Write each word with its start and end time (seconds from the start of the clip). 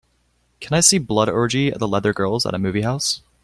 Can 0.61 0.73
I 0.75 0.79
see 0.79 0.97
Blood 0.97 1.29
Orgy 1.29 1.71
of 1.71 1.77
the 1.77 1.87
Leather 1.87 2.11
Girls 2.11 2.47
at 2.47 2.55
a 2.55 2.57
movie 2.57 2.81
house. 2.81 3.21